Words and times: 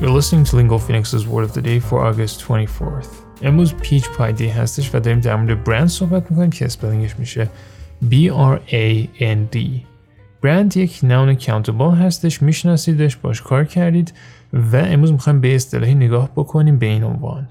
You're 0.00 0.10
listening 0.10 0.44
to 0.44 0.56
Lingo 0.56 0.78
Phoenix's 0.78 1.26
Word 1.26 1.44
of 1.44 1.52
the 1.54 1.62
Day 1.62 1.78
for 1.80 2.04
August 2.04 2.40
24th. 2.40 3.08
امروز 3.42 3.74
پیچ 3.74 4.08
پای 4.08 4.32
دی 4.32 4.48
هستش 4.48 4.94
و 4.94 5.00
داریم 5.00 5.20
در 5.20 5.36
مورد 5.36 5.64
برند 5.64 5.88
صحبت 5.88 6.30
میکنیم 6.30 6.50
که 6.50 6.64
اسپلینگش 6.64 7.18
میشه 7.18 7.48
B-R-A-N-D 8.10 9.58
برند 10.42 10.76
یک 10.76 11.00
نون 11.02 11.34
کانتبل 11.34 11.90
هستش 11.90 12.42
میشناسیدش 12.42 13.16
باش 13.16 13.42
کار 13.42 13.64
کردید 13.64 14.12
و 14.52 14.76
امروز 14.76 15.12
میخوایم 15.12 15.40
به 15.40 15.54
اصطلاحی 15.54 15.94
نگاه 15.94 16.30
بکنیم 16.36 16.78
به 16.78 16.86
این 16.86 17.04
عنوان 17.04 17.48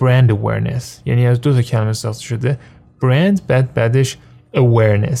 برند 0.00 0.30
awareness 0.30 0.84
یعنی 1.04 1.26
از 1.26 1.40
دو 1.40 1.52
تا 1.54 1.62
کلمه 1.62 1.92
ساخته 1.92 2.22
شده 2.22 2.58
برند 3.02 3.46
بعد 3.46 3.74
بعدش 3.74 4.18
awareness 4.56 5.20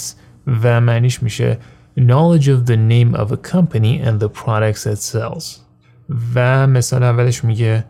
و 0.62 0.80
معنیش 0.80 1.22
میشه 1.22 1.58
knowledge 1.98 2.44
of 2.44 2.70
the 2.70 2.76
name 2.76 3.14
of 3.14 3.32
a 3.32 3.36
company 3.52 4.00
and 4.06 4.20
the 4.20 4.28
products 4.28 4.86
it 4.86 4.98
sells 4.98 5.63
و 6.34 6.66
مثال 6.66 7.02
اولش 7.02 7.44
میگه 7.44 7.84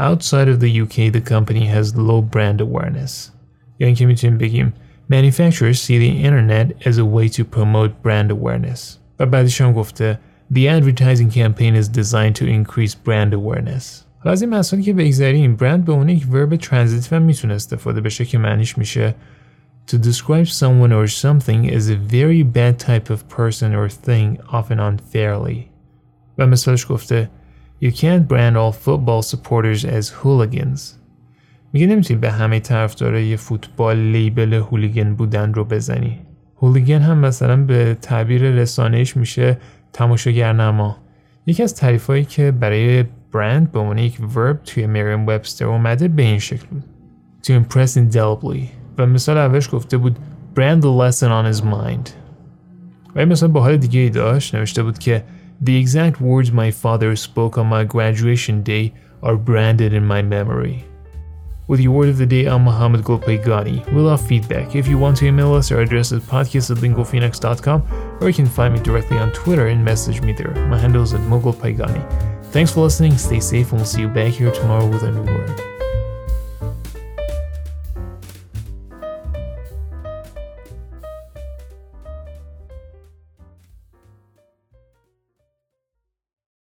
outside 0.00 0.48
of 0.48 0.60
the 0.60 0.82
UK 0.84 1.12
the 1.12 1.20
company 1.20 1.66
has 1.66 1.96
low 1.96 2.22
brand 2.34 2.60
awareness 2.60 3.30
یا 3.78 3.86
اینکه 3.86 4.06
میتونیم 4.06 4.38
بگیم 4.38 4.72
manufacturers 5.12 5.78
see 5.86 5.98
the 5.98 6.24
internet 6.24 6.88
as 6.88 6.98
a 6.98 7.04
way 7.04 7.28
to 7.28 7.44
promote 7.44 7.92
brand 8.02 8.30
awareness 8.30 8.80
و 9.18 9.26
بعدش 9.26 9.60
هم 9.60 9.72
گفته 9.72 10.18
the 10.54 10.68
advertising 10.68 11.30
campaign 11.30 11.74
is 11.74 11.88
designed 11.88 12.36
to 12.36 12.44
increase 12.44 12.94
brand 12.94 13.32
awareness 13.32 14.04
حالا 14.18 14.32
از 14.32 14.42
این 14.42 14.54
مسئله 14.54 14.82
که 14.82 14.92
بگذریم 14.92 15.56
برند 15.56 15.84
به 15.84 15.92
عنوان 15.92 16.08
یک 16.08 16.26
ورب 16.30 16.56
ترانزیت 16.56 17.08
و 17.12 17.20
میتونه 17.20 17.54
استفاده 17.54 18.00
بشه 18.00 18.24
که 18.24 18.38
معنیش 18.38 18.78
میشه 18.78 19.14
to 19.90 19.94
describe 19.94 20.46
someone 20.46 20.92
or 20.92 21.06
something 21.06 21.70
as 21.70 21.88
a 21.88 21.96
very 21.96 22.42
bad 22.42 22.78
type 22.78 23.10
of 23.10 23.28
person 23.28 23.74
or 23.74 23.88
thing 23.88 24.38
often 24.52 24.78
unfairly 24.78 25.68
و 26.38 26.46
مثالش 26.46 26.86
گفته 26.88 27.28
You 27.81 27.91
can't 27.91 28.27
brand 28.27 28.55
all 28.57 28.73
football 28.85 29.21
supporters 29.21 29.85
as 29.85 30.09
hooligans. 30.09 30.81
میگه 31.73 31.87
نمی‌تونی 31.87 32.19
به 32.19 32.31
همه 32.31 32.59
طرفدارای 32.59 33.37
فوتبال 33.37 33.97
لیبل 33.97 34.53
هولیگن 34.53 35.13
بودن 35.13 35.53
رو 35.53 35.65
بزنی. 35.65 36.19
هولیگن 36.61 36.99
هم 36.99 37.17
مثلا 37.17 37.57
به 37.57 37.97
تعبیر 38.01 38.41
رسانهش 38.41 39.17
میشه 39.17 39.57
تماشاگر 39.93 40.53
نما. 40.53 40.97
یکی 41.45 41.63
از 41.63 41.75
تعریفایی 41.75 42.25
که 42.25 42.51
برای 42.51 43.05
برند 43.33 43.71
به 43.71 43.79
عنوان 43.79 43.97
یک 43.97 44.19
ورب 44.35 44.63
توی 44.63 44.85
مریم 44.85 45.21
وبستر 45.21 45.65
اومده 45.65 46.07
به 46.07 46.23
این 46.23 46.39
شکل 46.39 46.65
بود. 46.71 46.83
To 47.43 47.49
impress 47.49 47.97
indelibly 47.97 48.61
و 48.97 49.05
مثال 49.05 49.37
اولش 49.37 49.69
گفته 49.71 49.97
بود 49.97 50.15
brand 50.55 50.81
the 50.81 51.11
lesson 51.11 51.29
on 51.29 51.53
his 51.53 51.61
mind. 51.61 52.09
و 53.15 53.19
این 53.19 53.27
مثال 53.27 53.49
با 53.49 53.61
حال 53.61 53.77
دیگه 53.77 53.99
ای 53.99 54.09
داشت 54.09 54.55
نوشته 54.55 54.83
بود 54.83 54.97
که 54.97 55.23
The 55.61 55.75
exact 55.75 56.21
words 56.21 56.51
my 56.51 56.69
father 56.69 57.15
spoke 57.15 57.57
on 57.57 57.65
my 57.67 57.83
graduation 57.83 58.61
day 58.61 58.93
are 59.23 59.35
branded 59.35 59.91
in 59.91 60.05
my 60.05 60.21
memory. 60.21 60.85
With 61.67 61.79
your 61.79 61.93
word 61.93 62.09
of 62.09 62.17
the 62.17 62.25
day, 62.25 62.45
I'm 62.45 62.63
Mohammad 62.63 63.01
Golpayegani. 63.01 63.91
We 63.91 64.01
love 64.01 64.25
feedback. 64.25 64.75
If 64.75 64.87
you 64.87 64.97
want 64.97 65.17
to 65.17 65.25
email 65.25 65.53
us, 65.55 65.71
our 65.71 65.81
address 65.81 66.11
is 66.11 66.23
podcast 66.23 66.71
at 66.71 66.77
lingophoenix.com, 66.77 68.17
or 68.21 68.29
you 68.29 68.33
can 68.35 68.45
find 68.45 68.73
me 68.73 68.79
directly 68.81 69.17
on 69.17 69.33
Twitter 69.33 69.67
and 69.67 69.83
message 69.83 70.21
me 70.21 70.31
there. 70.31 70.51
My 70.67 70.77
handle 70.77 71.03
is 71.03 71.13
at 71.13 71.21
MoeGolpayegani. 71.21 72.45
Thanks 72.51 72.71
for 72.71 72.81
listening, 72.81 73.17
stay 73.17 73.39
safe, 73.39 73.71
and 73.71 73.79
we'll 73.79 73.85
see 73.85 74.01
you 74.01 74.07
back 74.07 74.33
here 74.33 74.51
tomorrow 74.51 74.87
with 74.87 75.03
a 75.03 75.11
new 75.11 75.23
word. 75.23 75.66